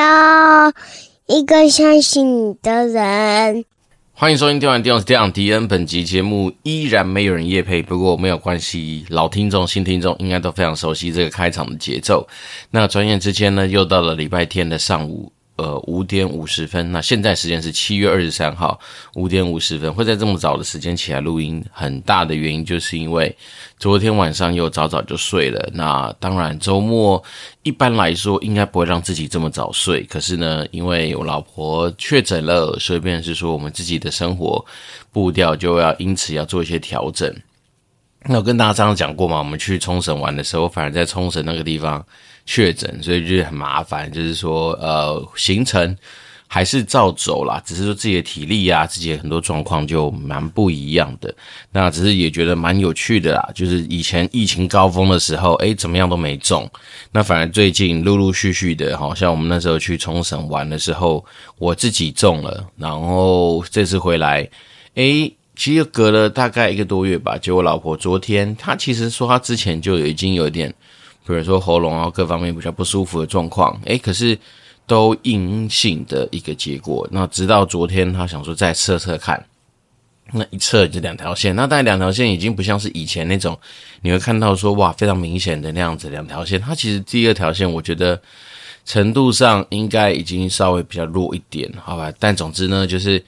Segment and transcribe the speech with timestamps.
[0.00, 0.72] 要
[1.26, 3.66] 一个相信你的人。
[4.14, 5.30] 欢迎收听《电玩电视》，这样。
[5.30, 12.26] 迪恩本集节目依然没有人夜配，不过没有关系，老听众、新听众应该都非常熟悉这个开场的节奏。
[12.70, 15.30] 那转眼之间呢，又到了礼拜天的上午。
[15.60, 16.90] 呃，五点五十分。
[16.90, 18.80] 那现在时间是七月二十三号
[19.14, 19.92] 五点五十分。
[19.92, 23.36] 会在这么早的时间起来录音，很大的原因就是因为
[23.78, 25.68] 昨天晚上又早早就睡了。
[25.74, 27.22] 那当然，周末
[27.62, 30.02] 一般来说应该不会让自己这么早睡。
[30.04, 34.64] 可是呢，因为我老婆确诊了，所以便是说我们自己的生活
[35.12, 37.30] 步调就要因此要做一些调整。
[38.26, 42.04] 那我跟大家这样讲过嘛，我们去冲绳玩的时候，反而在冲绳那个地方。
[42.46, 44.10] 确诊，所以就是很麻烦。
[44.10, 45.96] 就是说，呃，行程
[46.48, 51.32] 还是照走啦，只是说自己的体力啊，自己的很多状况就蛮不一样的。
[51.70, 53.50] 那只是也觉得蛮有趣的啦。
[53.54, 56.68] 就是以前疫情高峰的时候，诶，怎么样都没中。
[57.12, 61.24] 那反而最近陆陆续续的，好像我们那时候去冲绳玩的时候，
[61.56, 62.66] 我自己中了。
[62.76, 64.48] 然后这次回来，
[64.94, 67.36] 诶，其实隔了大概一个多月吧。
[67.38, 70.72] 就我老婆昨天，她其实说她之前就已经有点。
[71.26, 74.36] 比如说喉咙啊，各方面比较不舒服的状况，诶，可是
[74.84, 77.06] 都阴性的一个结果。
[77.12, 79.46] 那直到昨天，她想说再测测看，
[80.32, 81.54] 那一测就两条线。
[81.54, 83.56] 那但两条线已经不像是以前那种，
[84.00, 86.60] 你会看到说哇非常明显的那样子两条线。
[86.60, 88.20] 它其实第二条线，我觉得
[88.84, 92.12] 程度上应该已经稍微比较弱一点，好吧？
[92.18, 93.22] 但总之呢，就是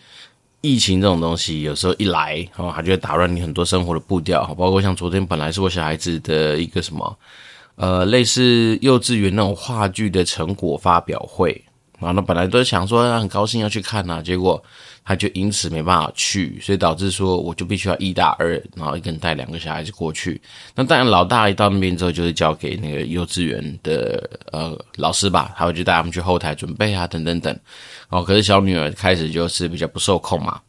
[0.63, 4.43] 疫情这种东西，有时候一来，哦，它就会打乱你很多生活的步调。
[4.55, 7.19] 包括像昨天本来是我小孩子的一个什么。
[7.75, 11.65] 呃，类似幼稚园那种话剧的成果发表会，
[12.03, 14.63] 然后本来都想说很高兴要去看呐，结果
[15.05, 20.41] 他就因此没办法去，所以导致说我就必须要一大二，然后一个人带两个小孩子过去。
[20.75, 27.59] 那当然老大一到那边之后，就是交给那个幼稚园的呃老师吧，他会就带他们去后台准备啊，等等等。
[28.09, 30.61] 哦，可是小女儿开始就是比较不受控嘛，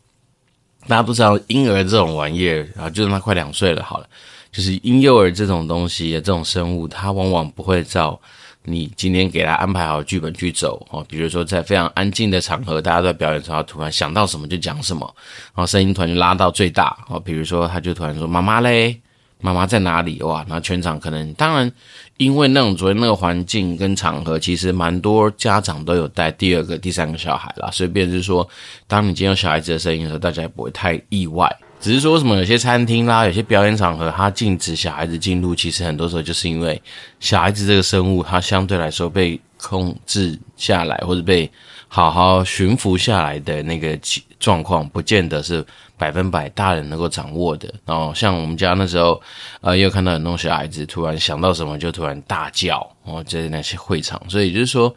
[0.88, 4.08] 大家都知道婴儿这种玩意儿啊，就是他快两岁了，好了。
[4.52, 8.22] 就是婴幼儿这种东西，这种生物，它往往不会照
[8.66, 11.06] 你今天给他安排好剧本去走哦。
[11.10, 15.06] 比如说，在非常安静的场合，大家在表演的时候，突然想到什么就讲什么，
[15.54, 17.20] 然后声音突然就拉到最大哦。
[17.20, 19.00] 比如说，他就突然说：“妈妈嘞，
[19.42, 21.72] 妈妈在哪里？”哇，那全场可能当然，
[22.18, 28.48] 因为那种昨天那个环境跟场合，其实蛮多家长都有带第二个、第三个小孩啦，所以便是说，
[28.88, 31.54] 当你今天有小孩子的声音的时候，大家也不会太意外。
[31.84, 35.54] 只是说什么有些餐厅啦，有些表演场合，它禁止小孩子进入。
[35.54, 36.82] 其实很多时候就是因为
[37.20, 41.52] 小孩子这个生物，它相对来说被控制下来，或者被
[41.90, 44.00] 好好驯服下来的那个
[44.40, 45.62] 状况，不见得是
[45.98, 47.68] 百分百大人能够掌握的。
[47.86, 49.22] 然后像我们家那时候，
[49.60, 54.96] 呃，又看到很多小孩子突然想到什么就突然大叫，哦，在那些会场，所以就是说。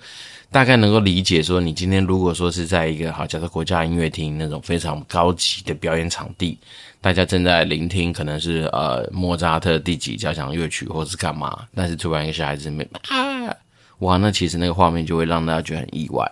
[0.51, 6.57] 大概能够理解说，你今天如果说是在一个好，假设国家音乐厅那种非常高级的表演场地，
[7.01, 13.55] 大家正在聆听，可能是呃莫扎特第几交响乐曲，或是干嘛，但是突然一个小孩子没 啊，
[13.99, 16.25] 哇，那其实那个画面就会让大家觉得很意外。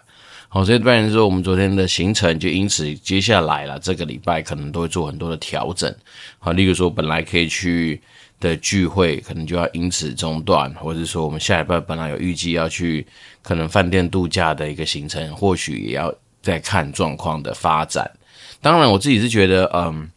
[0.48, 5.94] 好，所以不然说我们昨天的行程就因此接下来了，这个礼拜可能都会做很多的调整。
[6.38, 8.00] 好，例如说本来可以去。
[8.44, 13.06] 的聚会可能就要因此中断，或者说我们下礼拜本来有预计要去
[13.42, 18.10] 可能饭店度假的一个行程，或许也要再看状况的发展。
[18.60, 20.10] 当然，我自己是觉得，嗯，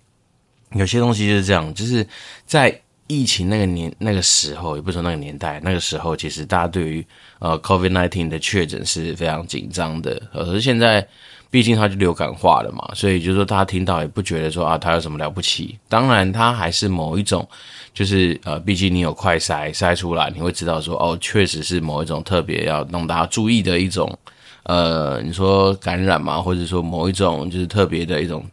[0.73, 2.05] 有些东西就是这样，就是
[2.45, 2.77] 在
[3.07, 7.05] 疫情那个年那个时候，也不说那个年代，那个时候其实大家对于
[7.39, 11.07] 呃 COVID-19 的确诊是非常紧张的，而是现在。
[11.49, 15.77] 毕竟它就流感化了嘛，所以就是说大家听到也不觉得说啊，它有什么了不起。
[15.87, 17.47] 当然，它还是某一种，
[17.93, 24.17] 就是呃，毕竟你有快筛筛出来，你会知道说哦，确实是某一种特别要弄大家注意的一种，
[24.63, 28.45] 呃，你说感染嘛，或者说某一种就是特别的一种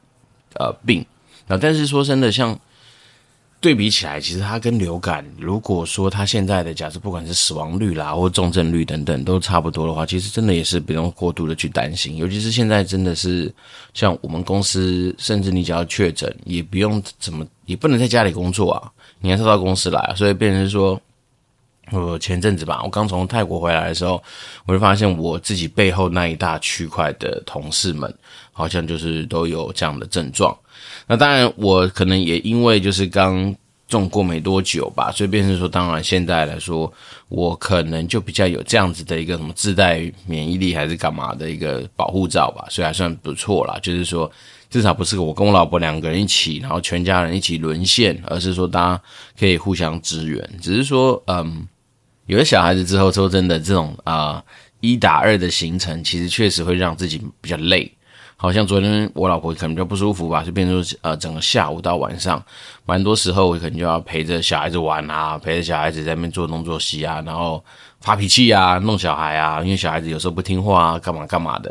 [0.54, 1.04] 呃病。
[1.46, 2.58] 那但是说真的，像。
[3.64, 12.18] 对比起来，其实它跟流感，如果说它现在的假设，不管是死亡率啦，或重症率等等，都差不多的话，其实真的也是不用过度的去担心。
[12.18, 13.50] 尤其是现在真的是
[13.94, 20.12] 像我们公司，甚至你只要确诊，也不用怎么，也不能在家里工作啊，你还是到公司来。
[20.14, 21.00] 所以变成说，
[21.90, 24.22] 我前阵子吧，我刚从泰国回来的时候，
[24.66, 28.14] 我就发现我自己背后那一大区块的同事们，
[28.54, 30.56] 好像就是都有这样的症状。
[31.06, 33.54] 那当然，我可能也因为就是刚
[33.86, 36.90] 中过没多久吧，所以变成说，当然现在来说，
[37.28, 43.78] 我可能就比较有这样子的一个什么自带免疫力还是干嘛的一个保护罩吧，所以还算不错啦。
[43.82, 44.30] 就是说，
[44.70, 49.02] 至少不是我跟我老婆两个人一起，然后全家人一起沦陷，而是说大家
[49.38, 50.50] 可以互相支援。
[50.62, 51.66] 只是说，嗯，
[52.26, 54.42] 有了小孩子之后，说真的，这种啊。
[54.80, 57.90] 一打二的行程，其实确实会让自己比较累。
[58.36, 62.42] 好像昨天我老婆可能就不舒服吧，就变成呃整个下午到晚上，
[62.84, 67.64] 蛮多时候我可能就要陪着小孩子玩啊，陪着小孩子在那边做东做西啊，然后
[68.00, 71.70] 发脾气啊，弄小孩啊，因为小孩子有时候不听话啊，干嘛干嘛的。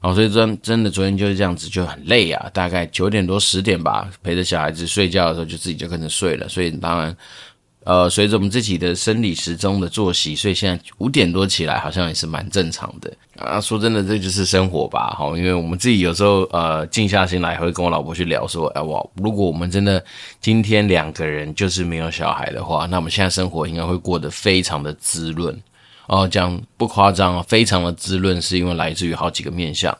[0.00, 7.16] 然后所以真真的昨天就是这样子，就很累啊，大概九点多十点吧，陪着小孩子睡觉的时候就自己就跟着睡了，所以当然。
[7.84, 13.58] 呃，随着我们自己的生理时钟的作息，所以现在五点多起来好像也是蛮正常的啊。
[13.58, 15.26] 说真的，这就是生活吧，哈。
[15.36, 20.04] 因为我们自己有时候呃静下心来，会跟我老婆去聊说，哎，我如果我们真的
[20.42, 25.58] 今天两个人就是没有小孩的话，那我们现在生活应该会过得非常的滋润
[26.06, 26.28] 哦。
[26.28, 29.96] 讲不夸张，非常的滋润，是因为来自于好几个面向。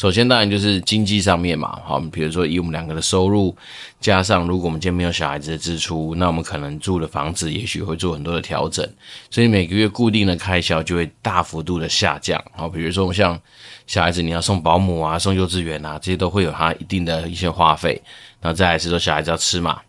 [0.00, 3.54] 首先，当然就是经济上面嘛，好，比如说以我们两个的收入，
[4.00, 8.88] 加上如果我们今天没有小孩子的支出，那我们可能住的房子也许会做很多的调整，
[9.28, 12.42] 所以每个月固定的开销就会大幅度的下降。
[12.52, 13.38] 好，比如说像
[13.86, 18.00] 小孩子，你要送保姆啊，送幼稚园啊，这些都会有它一定的一些花费。
[18.40, 19.82] 然后再来是说小孩子要吃嘛，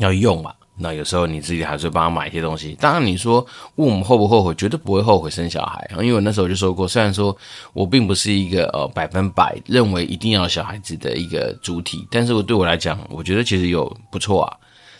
[0.00, 0.54] 要用嘛。
[0.80, 2.76] 那有时候你自己还是会帮他买一些东西。
[2.80, 3.44] 当然，你说
[3.74, 5.90] 问我们后不后悔，绝对不会后悔生小孩。
[5.92, 7.36] 因为我那时候就说过，虽然说
[7.72, 14.56] 我并不是一个呃百分百认为一定要小孩子的一个主体，但是我对我来讲，我觉得其实有不错啊。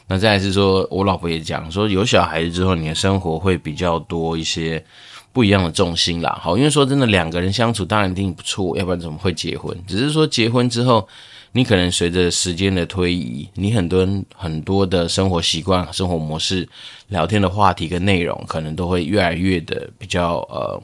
[0.06, 4.84] 那再来是说我老婆也讲说，有小孩子之后，你的生活会比较多一些
[5.32, 6.36] 不一样的重心啦。
[6.42, 9.76] 好，因为说真的，两个人相处当然一定不错，要不然怎么会结婚？
[9.86, 11.08] 只是说结婚之后。
[11.52, 14.06] 你可能随着时间的推移，你很多
[14.36, 16.68] 很多的生活习惯、生活模式、
[17.08, 20.80] 聊天的话题跟内容，可能都会越来越的比较呃，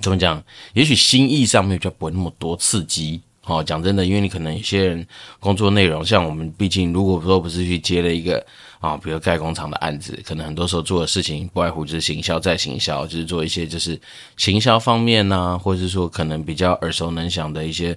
[0.00, 0.42] 怎么讲？
[0.74, 3.20] 也许心意上面就不会那么多刺激。
[3.46, 5.06] 哦，讲真的，因为你可能有些人
[5.40, 8.44] 工作内容，像我们，毕竟如果说不是去接了一个
[8.80, 13.98] 啊，比如盖工厂的案子，可能很多时候做的事情不外乎就是行销再行销，就是做一些就是
[14.36, 17.96] 行销方面呢、或者是说可能比较耳熟能详的一些。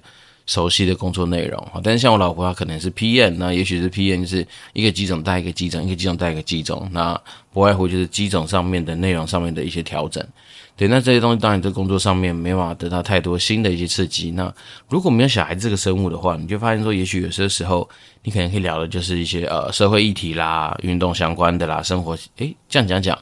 [0.50, 7.16] 熟悉的工作内容，但是像我老婆她可能是 PM，那也许是 PM 就是一个机种带一个机种，一个机种带一个机种，那
[7.52, 10.26] 不外乎就是机种上面的内容上面的一些调整。
[10.76, 14.32] 对，那这些东西当然在工作上面没办法得到太多新的一些刺激。
[14.32, 14.52] 那
[14.88, 17.88] 如果没有小孩这个生物的话，你就发现说，也许有些时候
[18.24, 23.16] 你可能可以聊的就是一些呃社会议题啦、运动相关的啦、生活，诶，这样讲讲。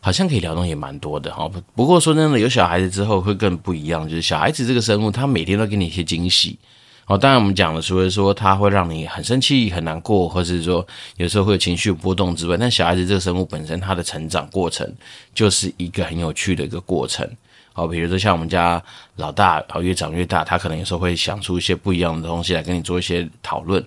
[0.00, 6.58] 好像可以聊的东也蛮多的哈，不过说真的，有小孩子之后会更不一样，就是小孩子这个生物，他每天都给你一些惊喜。
[7.06, 10.86] 哦，当然我们讲了，除了说他会让你很生气、很难过，或是说
[11.16, 14.86] 有时候会有情绪波动之外，但小孩子这个生物本身，他的成长过程
[15.34, 17.26] 就是一个很有趣的一个过程。
[17.72, 18.82] 好，比如说像我们家
[19.16, 23.82] 老大，哦，越长越大，他可能有时候会想出一些不一样的东西来跟你做一些讨论。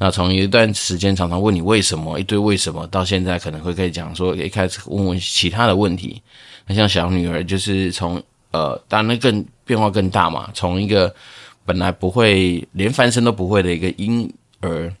[0.00, 6.22] 那从一段时间常常问你为什么，一堆为什么，到现在可能会可以讲说，一开始问问其他的问题。
[6.66, 8.22] 那像小女儿就是从
[8.52, 11.12] 呃，当然更变化更大嘛，从一个
[11.64, 14.94] 本来不会连翻身都不会的一个婴儿，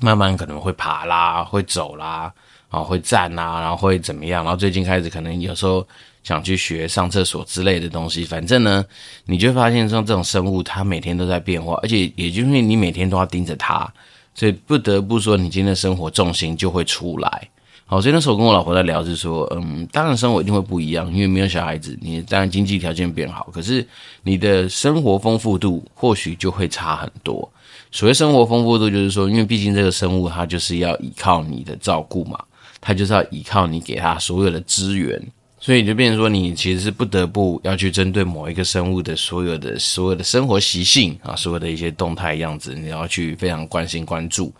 [0.00, 2.32] 慢慢可能会爬啦，会走啦，
[2.68, 4.44] 啊，会站啦，然后会怎么样？
[4.44, 5.86] 然后最近开始可能有时候。
[6.24, 8.82] 想去学上厕所之类的东西，反正呢，
[9.26, 13.86] 你就会发现像这种生物，它每天都在变化，而且也就是你每天都要盯着它，
[14.34, 17.48] 所以不得不说，你今天的生活重心就会出来。
[17.86, 23.86] 好，所以那时候我跟我老婆在聊，是说，嗯，当然生活一定会不一样，因为没有小孩子，你当然经济条件变好，可是
[24.22, 27.48] 你的生活丰富度或许就会差很多。
[27.92, 32.42] 所谓生活丰富度，就是说，因为毕竟这个生物它就是要依靠你的照顾嘛，
[32.80, 35.22] 它就是要依靠你给它所有的资源。
[35.64, 44.52] 所以就变成说，你其实是不得不要去针对某一个生物的所有的所有的生活习性啊，所有的一些动态样子，你要去非常关心关注。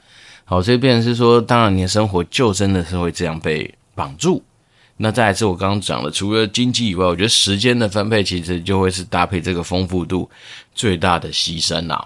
[0.46, 4.42] 好，所以变成是说，当然你的生活就真的是会这样被绑住。
[4.96, 10.30] 那再来是我刚刚讲的，除了经济以外，我觉得时间的分配其实就会是搭配这个丰富度
[10.74, 12.02] 最大的牺牲啊。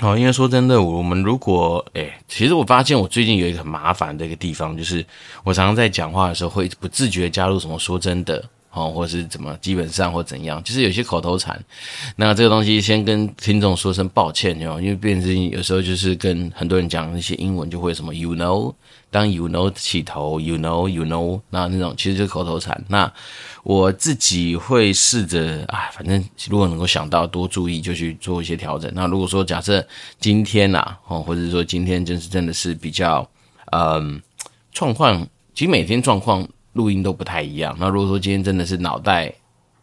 [0.00, 5.04] 好，因为说真的，我们如果诶、其实我发现我最近有一个很麻烦的一个地方，就是
[5.42, 8.44] 我常常在讲话的时候会不自觉加入什么说真的。
[8.70, 11.58] 哦，或是怎么，基本上或怎样，就是有些口头禅。
[12.16, 18.72] 那这个东西先跟听众说声抱歉哦，因为变成有时候就是跟很多人讲那些英文，就会什么 you know，
[19.10, 22.84] 当 you know 起头，you know you know，那那种其实就是口头禅。
[22.88, 23.10] 那
[23.64, 28.90] 我自己会试着啊，反正如果能够想到多注意，就去做一些调整。
[28.94, 29.84] 那如果说假设
[30.20, 33.28] 今天呐，哦，或者说今天真是真的是比较
[33.72, 34.20] 嗯
[34.72, 36.46] 状况，其实每天状况。
[36.74, 37.76] 录音都不太一样。
[37.78, 39.32] 那如果说今天真的是脑袋，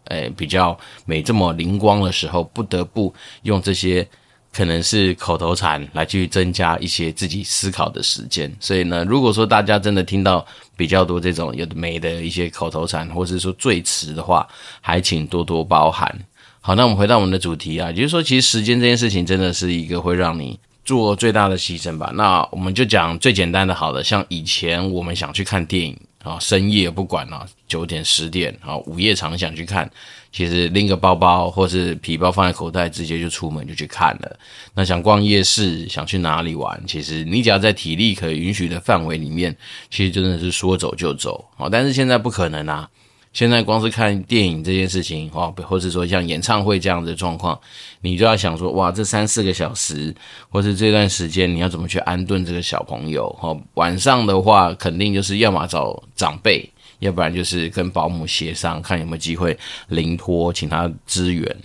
[0.05, 4.07] 诶、比较没这么灵光的时候，不得不用这些
[4.53, 8.55] 可能是口头禅来去增加一些自己思考的时间。
[8.59, 10.45] 所以呢，如果说大家真的听到
[10.77, 14.47] 比较多这种有的没的一些口头禅，或者说赘词的话，
[14.79, 16.15] 还请多多包涵。
[16.61, 22.11] 好，那我们回到我们的主题啊，就是说，其实时间这件事情真的是一个会让你做最大的牺牲吧。
[22.15, 29.89] 那我们就讲最简单的，好了，像以前我们想去看电影啊，深夜不管啊，九点十点啊，午夜场想去看。
[30.31, 34.37] 其实拎个包包或是皮包放在口袋，直接就出门就去看了。
[34.73, 39.55] 那想逛夜市，想去哪里玩，其实你只要在体力可允许的范围里面，
[39.89, 41.45] 其实真的是说走就走。
[41.55, 42.89] 啊，但是现在不可能啊！
[43.35, 47.59] 现在光是看电影这件事情，哦，或者说像演唱会这样的状况，
[47.99, 50.15] 你就要想说，哇，这三四个小时，
[50.49, 53.27] 或是这段时间，你要怎么去安顿这个小朋友？
[53.41, 56.67] 哦，晚上的话，肯定就是要么找长辈。
[56.99, 59.55] 要不然就是跟保姆协商，看有没有机会
[59.89, 61.55] 临托，请他支援。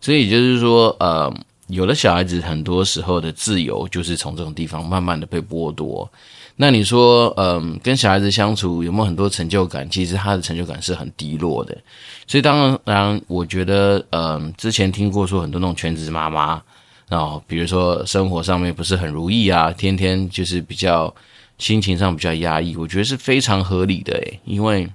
[0.00, 1.32] 所以就是说，呃，
[1.68, 6.10] 有了小孩子很多时候的自由，就是从这种地方慢慢的被剥夺。
[6.60, 9.88] 那你说，嗯、跟小孩子相处有没有很多成就感？
[9.88, 11.74] 其实他的成就感是很低落的。
[12.26, 16.62] 所以当然，我觉得，嗯、之前听过说很多那种全职妈妈，
[17.08, 21.14] 然后比如说生活上面不是很如意啊，天天就是比较。
[21.58, 24.88] 心情上比较压抑，我觉得是非常合理的诶，因为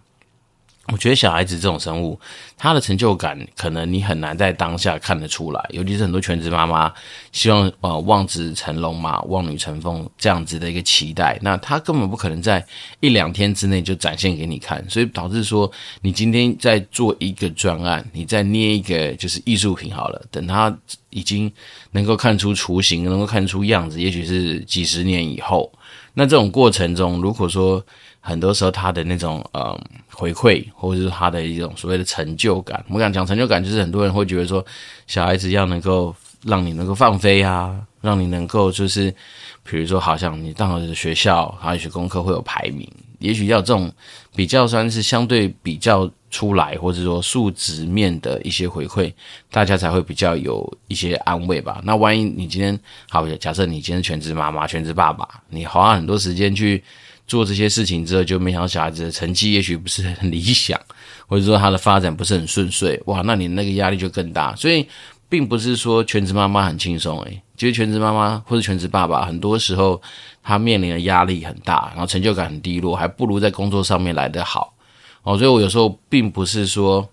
[0.93, 2.19] 我觉得小孩子这种生物，
[2.57, 6.93] 他的成就感可能你很难在当下看得出来，尤其是很多全职妈妈
[7.31, 12.63] 希望呃望子成龙嘛，望女成凤这样子的一个期待，那他根本不可能在
[12.99, 15.69] 一两天之内就展现给你看，所以导致说
[16.01, 20.75] 你今天在做一个专案，你在捏一个就是艺术品好了，等他
[21.09, 21.51] 已经
[21.91, 25.71] 能够看出雏形，能够看出样子，也许是几十年以后。
[26.13, 27.83] 那这种过程中，如果说
[28.21, 29.77] 很多时候他的那种呃
[30.15, 34.65] 回馈，或者是他的一种所谓的成就感，我们讲讲成就感，就是很多人会觉得说，
[35.07, 39.13] 小孩子要能够让你能够放飞啊，让你能够就是，
[39.63, 43.91] 比如说好像你到了学校，好像学功课会有排名，也许要这种
[44.33, 49.11] 比较算是相对比较出来，或者说数值面的一些回馈，
[49.51, 51.81] 大家才会比较有一些安慰吧。
[51.83, 52.79] 那万一你今天
[53.09, 56.81] 好，假设你今天全职妈妈、全职爸爸，你花很多时间去
[57.27, 60.79] 做这些事情之后，就没想到小孩子的成绩也许不是很理想，
[61.27, 64.55] 或者说他的发展不是很顺遂，哇，那你那个压力就更大。
[64.55, 64.87] 所以，
[65.27, 69.99] 并不是说全职妈妈很轻松，诶，其实全职妈妈或者全职爸爸，很多时候
[70.43, 74.73] 他面临的压力很大，然后成就感很低落，还不如在工作上面来得好。
[75.23, 77.09] 哦，所以我有时候并不是说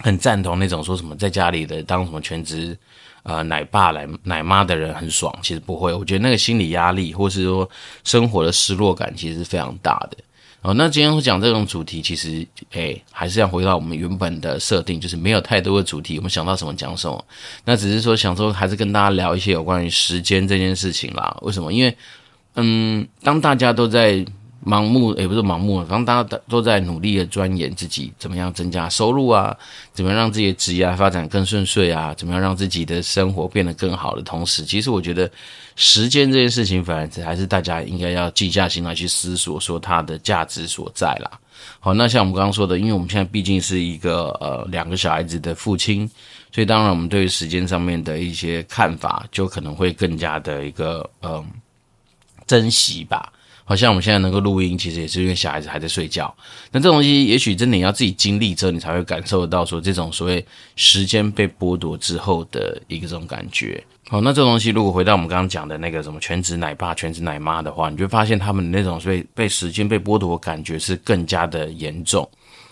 [0.00, 2.76] 很赞同那种说什么在家里的当什么全职
[3.22, 5.92] 呃奶爸奶奶妈的人很爽，其实不会。
[5.92, 7.68] 我觉得那个心理压力，或是说
[8.04, 10.16] 生活的失落感，其实是非常大的。
[10.62, 17.24] 哦，那今天会讲这种主题，其实诶还是要回到我们原本的设定，就是没有太多的主题，我们想到什么讲什么。
[17.64, 21.36] 那只是说想说还是跟大家聊一些有关于时间这件事情啦。
[21.42, 21.72] 为什么？
[21.72, 21.96] 因为
[22.56, 24.24] 嗯，当大家都在。
[24.64, 29.56] 盲目也不是盲目，反正大家都在努力的钻研自己怎么样增加收入啊，
[29.94, 35.30] 怎么样让自己的职业发展更顺遂啊，怎么样让自己的生活变得更好的同时，其实我觉得
[35.76, 41.30] 时间这件事情，反而还是大家应该要静下心来去思索，说它的价值所在啦。
[41.78, 46.06] 好，那像我们刚刚说的，因为我们现在毕竟是一个呃两个小孩子的父亲，
[46.52, 51.42] 所以当然我们对于时间上面的一些看法，就可能会更加的一个呃
[52.46, 53.32] 珍惜吧。
[53.70, 56.34] 好像我们现在能够录音，其实也是因为小孩子还在睡觉。
[56.72, 63.80] 那这东西，也许真的你要自己经历之后，你才会感受得到说这种所谓时间被剥夺之后的一个这种感觉。
[64.08, 72.28] 好，那这东西如果回到我们刚刚讲的那个什么全职奶爸、全职奶妈的话，你就发现他们那种所谓被时间被剥夺的感觉是更加的严重。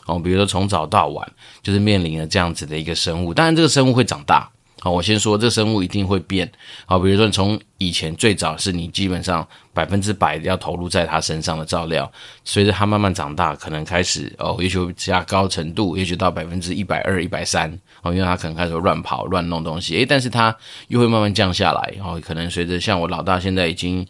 [0.07, 3.33] 哦，比如说从早到晚，就是面临了这样子的一个生物。
[3.33, 4.51] 当然，这个生物会长大。
[4.81, 6.49] 好，我先说，这生物一定会变。
[6.87, 12.11] 好，比如说你从以前最早是你基本上百分之百要投入在他身上的照料，
[12.45, 17.69] 随着他慢慢长大，可能开始哦，也许加高程度，也许到百分之一百二、一百三。
[18.03, 20.57] 哦，因为他可能开始乱跑、乱弄东西，诶，但是他
[20.87, 21.95] 又会慢慢降下来。
[22.01, 24.07] 哦，可能随着像我老大现在已经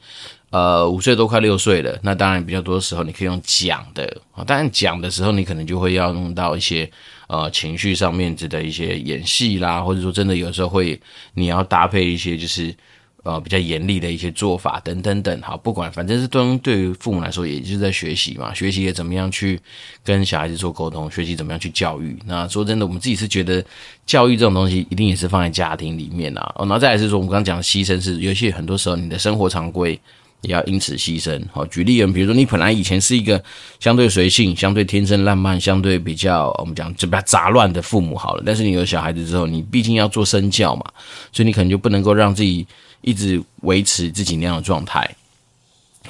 [0.51, 4.05] 呃五岁多，快六岁了，那当然比较多的时候你可以用讲的。
[4.33, 6.91] 啊，当然讲的时候你可能就会要用到一些。
[7.29, 10.99] 呃，情绪上面子的一些演戏啦，或者说真的有时候会，
[11.35, 12.75] 你要搭配一些就是
[13.23, 15.43] 呃比较严厉的一些做法等等等。
[15.43, 19.61] 好，不管反正是对对于父母来说，也就是在学习嘛，学习也怎么样去
[20.03, 22.19] 跟小孩子做沟通，学习怎么样去教育。
[22.25, 23.63] 那说真的，我们自己是觉得
[24.07, 26.55] 教育这种东西一定也是放在家庭里面啊。
[26.59, 30.01] 然后再来是说，我们刚刚讲的牺牲是，尤其很多时候你的生活常规
[30.43, 31.41] 也要因此牺牲。
[31.53, 33.43] 好，举例人，比如说你本来以前是一个
[33.81, 40.85] 相对随性、相对天真烂漫、相对比较我们讲就比较杂乱的父母好了，但是你有小孩子之后，你毕竟要做身教嘛，
[41.33, 42.67] 所以你可能就不能够让自己
[43.01, 45.09] 一直维持自己那样的状态。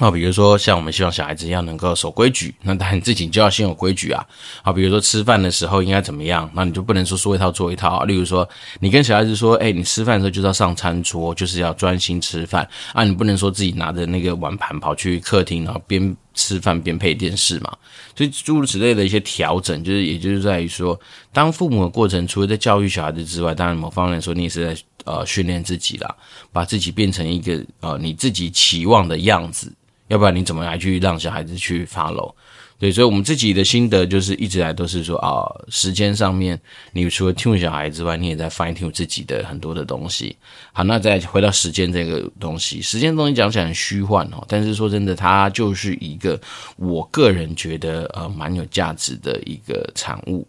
[0.01, 4.25] 那，比如说像我们希望小孩子要能够守规矩，那当然自己就要先有规矩啊。
[4.63, 8.05] 好，比如说吃饭的时候应该怎么样，那你就不能说说一套做一套啊。
[8.05, 8.47] 例如说，
[8.79, 17.75] 你跟小孩子说，哎，你吃饭的时候就是要上餐桌，就是要专心吃饭啊，你不能说自己拿着那个碗盘跑去客厅，然后边吃饭边配电视嘛。
[18.15, 20.97] 所以诸如此类的一些调整，就是也就是在于说，
[21.33, 26.15] 当父母的过程，除了在教育小孩子之外，当然某方面说，你也是在呃训练自己啦，
[26.53, 29.73] 把自己变成一个呃你自己期望的样子。
[30.09, 32.33] 要不然你怎么来去让小孩子去 follow？
[32.77, 36.57] 对，所以我们自己的心得就是一直来都是说啊，时间上面，
[36.93, 40.33] 你除了 tune 小孩之外，你也在 fine tune 自己的很多的东西。
[40.71, 46.39] 好，那再回到时间这个东西，时间东西讲起来很虚幻哦，但是说真的，它就是一个
[46.77, 50.47] 我个人觉得呃蛮有价值的一个产物。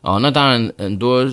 [0.00, 1.24] 哦，那当然很多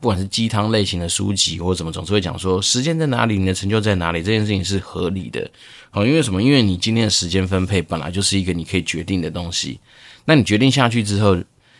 [0.00, 5.48] 不管是鸡汤类型的书籍或者怎么，总是会讲说时间在哪里，你的成就在哪里，这件事情是合理的。
[5.94, 6.42] 哦，因为什么？
[6.42, 9.78] 因为你今天的时间分配本来就是一个你可以决定的东西。
[10.24, 11.36] 那你决定下去之后，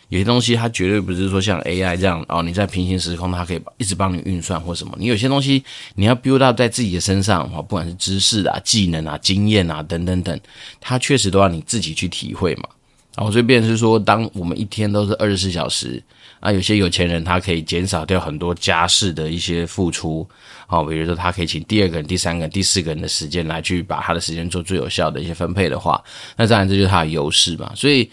[0.08, 4.94] 有些东西它绝对不是说像 AI 这样哦，你在平行时空它可以一直帮你运算或什么。
[5.00, 5.64] 你有些东西
[5.96, 10.40] 你要 build up 在自己的身上哦，不管是知识啊、技能啊、经验啊等等等，
[10.80, 12.68] 它确实都要你自己去体会嘛。
[13.16, 16.02] 然后这边是说，当我们一天都是二十四小时。
[16.40, 20.28] 那有些有钱人，他可以减少掉很多家事的一些付出，
[20.66, 26.02] 好，比如说他可以请第二个人、第三个人、第四个人的时间来去把他的时间做最有效的一些分配的话，
[26.36, 28.10] 那当然这就是他的优势嘛，所以。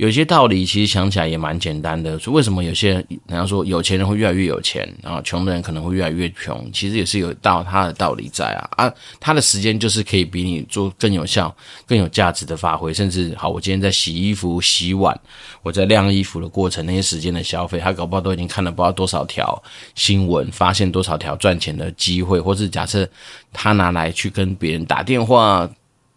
[0.00, 11.54] 有些道理其实想起来也蛮简单的，说为什么有些人，人家说有钱人会越来越有钱，然后穷的人可能会越来越穷，其实也是有道他的道理在啊啊，他的时间就是可以比你做更有效、
[11.86, 15.14] 更有价值的发挥，甚至好，我今天在洗衣服、洗碗，
[15.62, 19.62] 我在晾衣服的过程，那些时间的消费，他搞不好都已经看了不知道多少条
[19.94, 23.06] 新闻，发现多少条赚钱的机会，或是假设
[23.52, 25.68] 他拿来去跟别人打电话。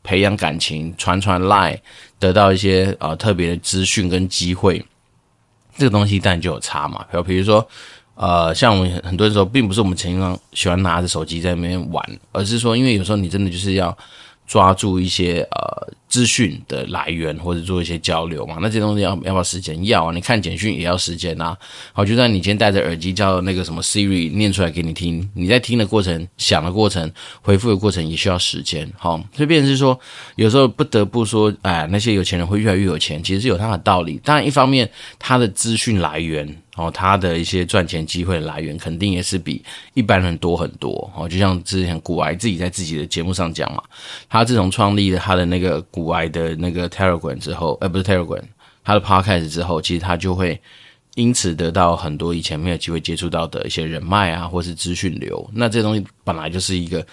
[0.04, 1.82] 培养感情，传传赖
[2.20, 4.86] 得到一些呃特别的资讯跟机会，
[5.78, 7.04] 这个东西当然就有差嘛。
[7.10, 7.68] 比如比如说，
[8.16, 13.98] 呃，像我们很多时候，并不是我们经常喜欢拿着手机在那边玩，而是说，因为有时候你真的就是要。
[14.46, 19.84] 抓住一些呃资讯的来源，或者做一些交流嘛，那这些东西要要不要时间？
[19.84, 21.58] 要啊，你看简讯也要时间啊。
[21.91, 28.88] 好，就算你今天戴着耳机叫那个什么 Siri 念出来给你听，你在听的过程、想的过程、回复的过程也需要时间。
[28.95, 29.99] 好，所以变成是说，
[30.36, 34.21] 有时候不得不说，哎，那些有钱人会越来越有钱，其实是有他的道理。
[34.23, 36.47] 当然，一方面他的资讯来源。
[36.76, 41.12] 哦，他的一些赚钱机会的来源肯定也是比一般人多很多。
[41.16, 43.84] 哦，就像之前古癌自己在自己的节目上讲嘛，
[44.28, 48.42] 他自从创立了他的那个古癌的那个 Telegram 之后，呃，不是 Telegram，
[48.84, 50.60] 他的 Podcast 之后，其实他就会
[51.14, 55.48] 因此得到很多以前没有机会接触到的一些人脉啊，或是资讯流。
[55.54, 57.06] 那这东西本来就是一个，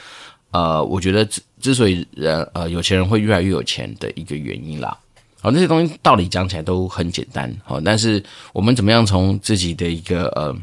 [0.53, 4.97] 呃，我觉得之之所以人呃有钱人会越来越有钱的一个原因啦。
[5.41, 8.23] 好，那些东西道理讲起来都很简单，好，但是
[8.53, 10.55] 我们怎么样从自己的一个呃，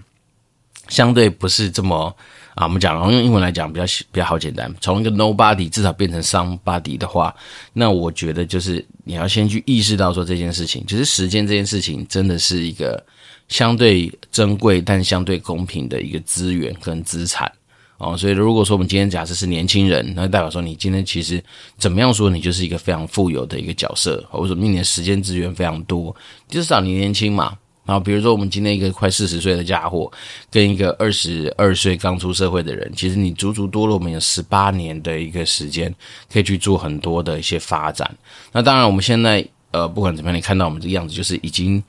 [0.87, 2.15] 相对不是这么
[2.53, 7.35] 啊，我们讲，然后用英文来讲比较比较好简单，从一个 nobody 至少变成 somebody 的话，
[7.73, 13.03] 那我觉得就是你要先去意识到说这件事情，就是时间这件事情真的是一个
[13.47, 17.51] 相对珍贵但相对公平的一个资源跟资产。
[17.97, 21.43] 哦，所以如果说我们今天假设是年轻人，那代表说你今天其实
[21.79, 26.15] 怎么样说，你就是一个非常富有的一个角色，或者说你的时间资源非常多，
[26.47, 27.57] 至少你年轻嘛。
[27.85, 30.11] 然后比如说我们今天一个快四十岁的家伙，
[30.51, 35.91] 跟一个二十二岁刚出社会的人，其实你足足多了我们有十八年的一个时间，
[36.31, 38.15] 可以去做很多的一些发展。
[38.51, 41.81] 那当然我们现在呃，不管怎么样，你看到我们这个样子，就是已经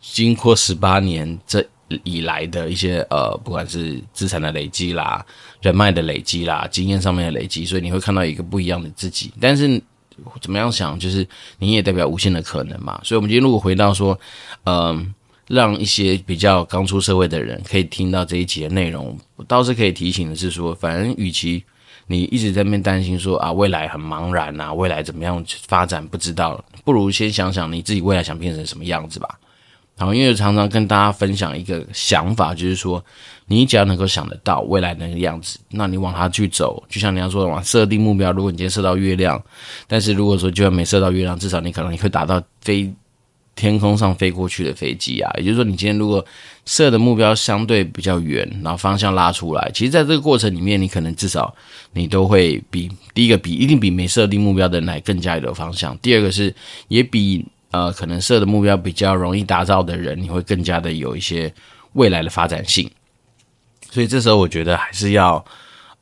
[0.00, 1.66] 经过十八年这。
[2.04, 5.24] 以来的一些呃，不管是资产的累积啦、
[5.62, 9.32] 人脉的累积啦、经验上面的累积，所以你会看到一个不一样的自己。
[9.40, 9.80] 但是
[10.40, 11.26] 怎么样想，就是
[11.58, 13.00] 你也代表无限的可能嘛。
[13.02, 14.18] 所以，我们今天如果回到说，
[14.64, 15.14] 嗯、
[15.46, 21.64] 让一些比较刚出社会的人可以听到这一集的内容，我倒是可以提醒的是说，反正与其
[22.06, 29.38] 你一直在那边担心说啊，未来很茫然啊，未来怎么样发展不知道，不如先想想你自己未来想变成什么样子吧。
[29.98, 33.04] 好，因为常常跟大家分享一个想法，就是说，
[33.46, 38.30] 你只要能够想得到未来那个样子，那你往它去走，就像你要说的往设定目标。
[38.30, 39.42] 如果你今天射到月亮，
[39.88, 42.88] 但是如果说就算没射到月亮，至少你可能你会达到飞
[43.56, 45.32] 天空上飞过去的飞机啊。
[45.36, 46.24] 也就是说，你今天如果
[46.64, 51.52] 设的目标相对比较远，然后方向拉出来，其实在这个过程里面，你可能至少
[51.92, 55.98] 你都会比第一个比一定比没设定目标的人来更加有方向。
[55.98, 56.54] 第二个是
[56.86, 61.52] 也比呃可能设的目标比较容易达到的人，你会更加的有一些
[61.92, 62.90] 未来的发展性。
[63.90, 65.44] 所以这时候我觉得还是要。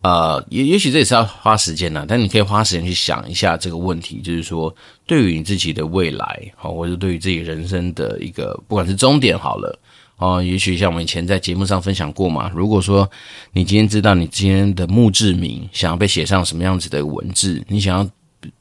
[0.03, 4.73] 呃，也也许这也是要花时间的，但你可以花时间去想一下这个问题，就是说，
[5.05, 9.77] 对于你自己的未来，好，或者对于自己人生的一个，不管是终点好了，
[10.19, 13.11] 哦，也许像我们以前在节目上分享过嘛，如果说
[13.53, 18.09] 你今天知道你今天的墓志铭想要被写上什么样子的文字，你想要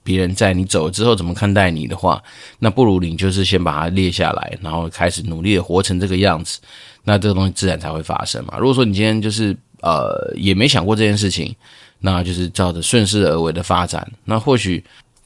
[0.04, 2.22] 别人在你走了之后怎么看待你的话，
[2.60, 6.60] 那不如你就是先把它列下来，然后开始努力的活成这个样子，
[7.04, 8.58] 那这个东西自然才会发生嘛。
[8.58, 9.56] 如果说你今天就是。
[9.82, 11.54] 呃，也没想过这件事情，
[12.00, 14.84] 那就是照着顺势而为的发展，那或许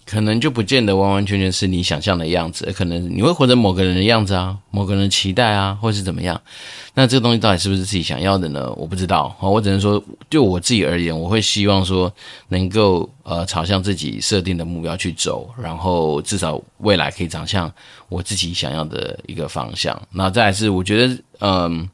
[0.09, 6.41] 可能就不见得完完全全是你想象的样子，可能你会活成某个人的样子啊，某个人的期待啊，或是怎么样？
[6.95, 8.73] 那这个东西到底是不是自己想要的呢？
[8.73, 12.11] 我不知道，我只能说，就我自己而言，我会希望说
[12.47, 17.71] 能够呃朝向自己设定的目标去走，然后至少未来可以长向
[18.07, 20.01] 我自己想要的一个方向。
[20.11, 21.87] 那再是，我觉得嗯、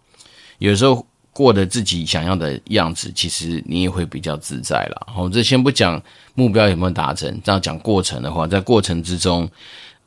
[0.60, 1.06] 有时候。
[1.36, 5.08] 过得自己想要的样子，其实你也会比较自在啦。
[5.14, 6.02] 好，这先不讲
[6.34, 9.46] 目标有没有达成，这样讲过程的话，在过程之中，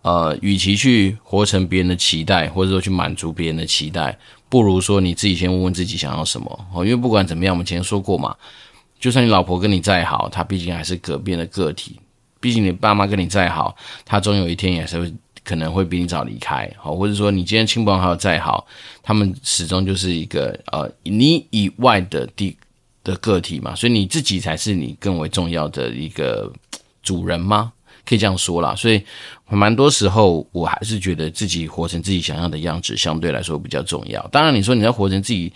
[0.00, 6.66] 呃，与其去活成别人的期待，或者说去满足别人的期待，不如说你自己先问问自己想要什么。
[6.72, 8.34] 哦，因为不管怎么样，我们前面说过嘛，
[8.98, 11.92] 就算你老婆跟你再好，她毕竟还是个别的个体；
[12.40, 15.12] 毕竟你爸妈跟你再好，他总有一天也是会。
[15.48, 18.66] 可能会比你早离开，好，或者说你今天亲朋好友再好，
[19.02, 22.54] 他们始终就是一个呃你以外的地
[23.02, 26.52] 的个体嘛，所以你自己才是你更为重要的一个
[27.02, 27.72] 主人吗？
[28.04, 28.74] 可以这样说啦。
[28.74, 29.02] 所以
[29.48, 34.20] 蛮多时候我还是觉得自己活成自己想要的样子，相对来说比较重要。
[34.28, 35.50] 当然，你说你在活成自己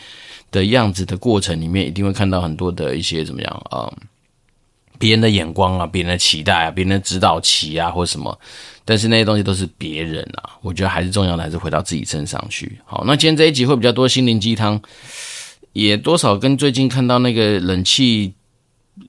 [0.50, 3.92] 的样子的过程里面，一定会看到很多的一些怎么样啊？
[4.98, 8.38] 别人的眼光啊，别人的期待啊，别人的指导棋啊，或什么，
[8.84, 10.58] 但是那些东西都是别人啊。
[10.62, 12.78] 我觉得还是重要的，还是回到自己身上去。
[12.84, 14.80] 好，那今天这一集会比较多心灵鸡汤，
[15.72, 18.32] 也多少跟最近看到那个冷气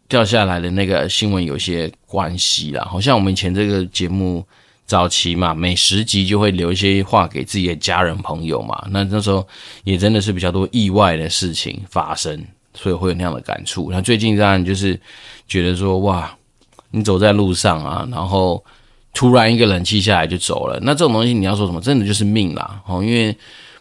[0.07, 2.83] 掉下来的那个新闻有些关系啦。
[2.85, 4.43] 好像我们以前这个节目
[4.85, 8.87] 早期嘛，每十集就会留一些话给自己的家人朋友嘛。
[8.89, 9.47] 那那时候
[9.83, 12.43] 也真的是比较多意外的事情发生。
[12.73, 13.89] 所以会有那样的感触。
[13.91, 14.99] 那最近当然就是
[15.47, 16.33] 觉得说，哇，
[16.91, 18.63] 你走在路上啊，然后
[19.13, 20.79] 突然一个冷气下来就走了。
[20.81, 21.79] 那这种东西你要说什么？
[21.79, 22.81] 真的就是命啦。
[22.87, 23.35] 哦，因为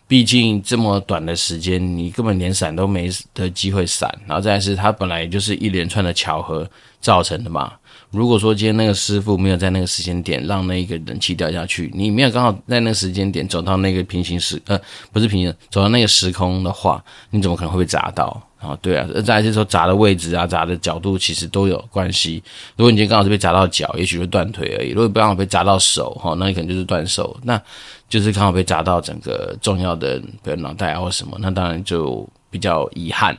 [0.07, 4.13] 毕竟这么短的时间，你根本连闪都没的机会闪。
[4.27, 6.69] 然后再是它本来就是一连串的巧合
[7.01, 7.73] 造成的嘛。
[8.11, 14.79] 如果说今天那个师傅没有在那个时间点让那个冷气掉下去，你没有刚好在那个时间点走到那个平行时，呃，
[15.11, 18.39] 不是平行，走到那个时空的话，你怎么可能会被砸到？
[18.63, 22.43] 啊，对啊，再来就是说砸的位置啊，砸的角度其实都有关系。
[22.77, 27.37] 如果你今天刚好是被砸到脚，也许就断腿而已；如果刚好被砸到手，哈，那你可能就是断手。
[27.43, 27.61] 那
[28.09, 33.37] 就是刚好被砸到整个重要的，比如脑袋啊或什么，那当然就比较遗憾。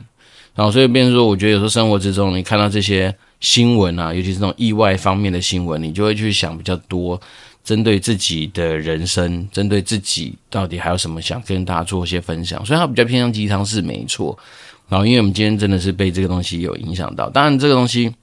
[0.54, 3.14] 然后所以变成说，我觉得有时候生活之中，你看到这些。
[3.40, 7.20] 新闻啊，尤其是这种意外方面的新闻，你就会去想比较多，
[7.62, 12.64] 针对自己的人生，针对自己到底还有什么想跟大家做一些分享。
[12.64, 14.38] 所以它比较偏向鸡汤是没错。
[14.88, 18.14] 然后因为我们今天真的是被这个东西有影响到，当然这个东西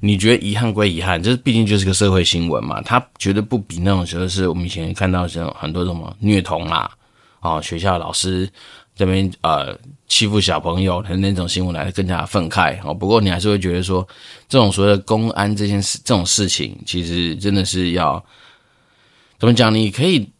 [0.00, 6.90] 你觉得遗憾归遗憾，这毕竟就是个社会新闻嘛，它绝对不比那种时候是我们以前看到这种很多什么虐童啊，
[7.40, 8.48] 哦，学校老师。
[8.96, 12.94] 这边呃欺负小朋友的那种新闻来的更加愤慨哦。
[12.94, 14.06] 不过你还是会觉得说，
[14.48, 18.24] 这种所谓的公安这件事这种事情，其实真的是要
[19.36, 19.74] 怎么讲？
[19.74, 20.30] 你可以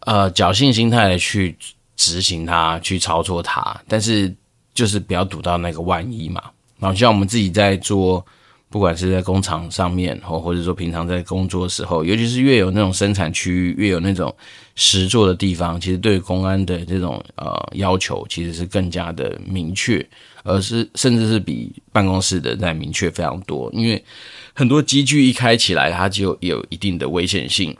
[0.00, 1.56] 呃侥幸心态的去
[1.96, 4.34] 执行它，去操作它，但是
[4.72, 6.42] 就是不要赌到那个万一嘛。
[6.78, 8.24] 然后像我们自己在做。
[8.70, 14.34] 不管是在工厂上面，或或者说平常在工作的时候，尤其是越有那种生产区域，越有那种
[14.74, 20.04] 实作的地方，其实对公安的这种呃要求，其实是更加的明确，
[20.42, 23.70] 而是甚至是比办公室的在明确非常多。
[23.72, 24.04] 因为
[24.54, 27.76] 很多机具一开起来，它就有一定的危险性。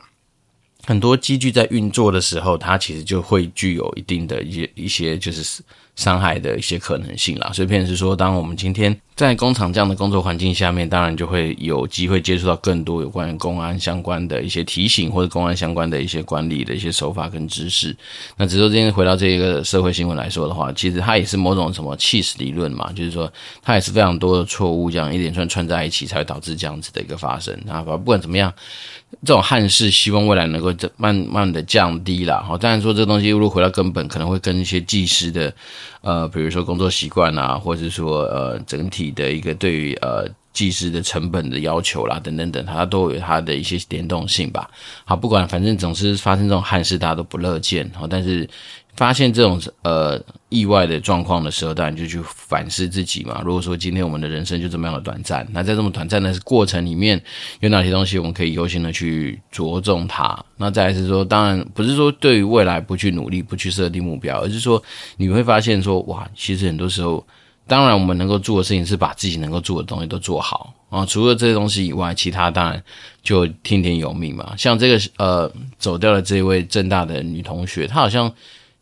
[0.85, 5.63] 很多机具在运作的时候，它其实就会具有一定的一一些就是。
[5.95, 17.95] 伤害的一些可能性啦，所以，便是说，当我们今天在工厂这样的工作环境下面，当然就会有机会接触到更多有关于公安相关的一些提醒，或者公安相关的一些管理的一些手法跟知识。
[18.35, 23.31] 那只是说，今天回到这一个社会新闻来说的话，其实它也是某种什么起司理论嘛，就是说，
[23.63, 27.81] 它也是非常多的错误这样一连串串在一起，才会导致这样子的一个发生啊。
[27.81, 28.53] 不管怎么样，
[29.25, 32.43] 这种憾事，希望未来能够慢慢的降低啦。
[32.45, 35.53] 好，当然说这东西如果回到根本，可能会跟一些技师的，
[36.01, 44.67] 呃，比如说工作习惯啊，或者是说呃整体的一个对于呃技师的成本的要求啦，等等等，它都有它的一些联动性吧。
[45.03, 47.87] 好，不管反正总是发生这种憾事，大家都不乐见。
[47.93, 48.49] 好，但是。
[48.95, 53.41] 发现这种呃意外的状况的时候，当然就去反思自己嘛。
[53.43, 57.21] 如果说今天我们的人生就这么样的短暂，那在这么短暂的过程里面，
[57.59, 60.41] 有哪些东西我们可以优先的去着重它？
[60.55, 64.81] 那再来是说，当然不是说对于未来不去努力、不去设定目标，而是说
[65.17, 67.27] 你会发现说，哇，其实很多时候，
[67.67, 71.05] 当然我们能够做的事情是把自己能够做的东西都做好啊。
[71.05, 72.83] 除了这些东西以外，其他当然
[73.23, 74.53] 就听天由命嘛。
[74.57, 78.31] 像这个呃走掉的这位正大的女同学，她好像。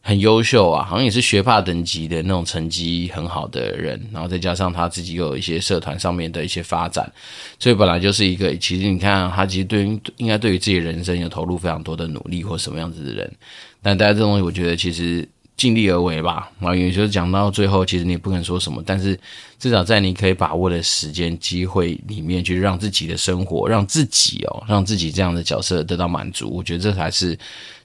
[0.05, 7.09] 很优秀啊，好像也是学霸等级的那种成绩很好的人，然后再加上她自己又有一些社团上面的一些发展，
[7.57, 13.33] 所以本来就是一个，其实你看她其实对于应该对于自己人生有投入非常多的努力或什么样子的人，
[13.81, 15.25] 但大家这东西我觉得其实。
[15.55, 19.17] 尽力而为吧，啊，也就是讲到最后，其实你不能说什么，但是
[19.59, 27.37] 至少在你可以把握的时间机会里面，去让自己的生活，让自己哦，让自己这样的角色得到满足，我觉得这才是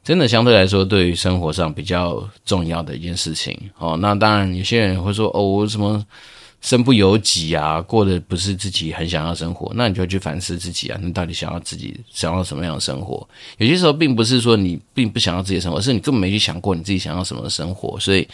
[0.02, 3.96] 真的相对来说，对于生活上比较重要的一件事情哦。
[4.00, 6.04] 那当然，有些人会说哦，什么。
[6.60, 13.26] 身不由己啊，过的不是自己很想要生活，那你就去反思自己啊，你到底想要自己想要什么样的生活？
[13.58, 18.26] 有些时候并不是说你并不想要自己的生活，是你根本没去想过你自己想要什么生活，所以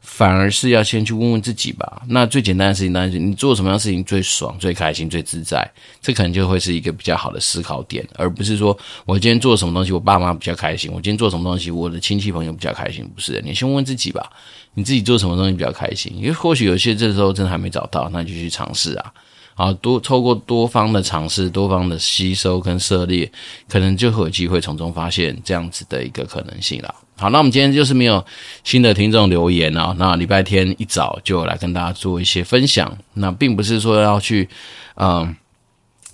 [0.00, 2.02] 反而是要先去问问自己吧。
[2.08, 14.30] 那最简单的事情当然是你做什么样的事情最爽、最开心、最自在，这可能就会是一个比较好的思考点，而不是说我今天做什么东西我爸妈比较开心，我今天做什么东西我的亲戚朋友比较开心，不是，你先问问自己吧。
[14.74, 16.12] 你自己做什么东西比较开心？
[16.16, 19.12] 因为或许有些这时候真的还没找到，那就去尝试啊！
[19.60, 23.30] 好，多透过多方的尝试、多方的吸收跟涉猎，
[23.68, 26.94] 可能就会有机会从中发现这样子的一个可能性了。
[27.18, 28.24] 好，那我们今天就是没有
[28.64, 32.96] 新的听众留言啊，那礼拜天一早就来跟大家做一些分享。
[33.12, 34.48] 那并不是说要去，
[34.94, 35.36] 嗯。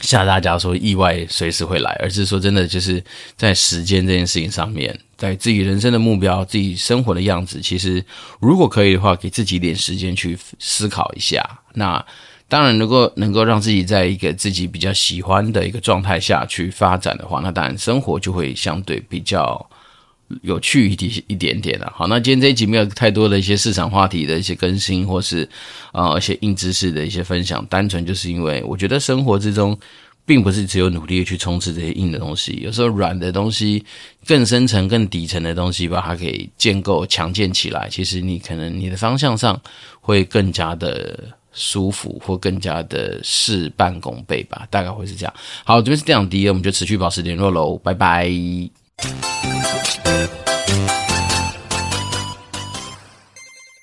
[0.00, 3.02] 吓大家说意外随时会来，而是说真的就是
[3.34, 8.04] 在时间这件事情上面，在自己人生的目标、自己生活的样子，其实
[8.38, 11.42] 如果可以的话，给自己一点时间去思考一下。
[11.72, 12.04] 那
[12.48, 19.68] 当然，如果能够让自己在一个自己比较喜欢的一个状态下去发展的话，那当然生活就会相对比较。
[20.42, 25.48] 有趣一点一点点的，好，那今天这一集没有太多的一些市场话题的一些更新，或是
[25.92, 29.78] 呃一些硬知识的一些分享，单纯就是因为我觉得生活之中，
[30.24, 33.84] 并不是只有努力去冲刺这些硬的东西，有时候软的东西，
[34.26, 39.56] 更深层、更底层的东西，把它给建构、强健起来，其实你可能你的方向上
[40.00, 41.16] 会更加的
[41.56, 45.34] 舒服，或更加的事半功倍吧，大概会是这样。
[45.64, 48.30] 好，这边是电长迪，我们就持续保持联络喽，拜拜。